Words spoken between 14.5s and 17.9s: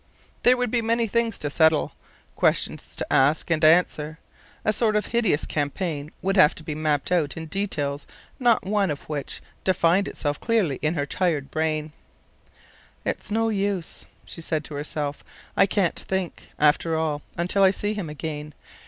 to herself. "I can't think, after all, until I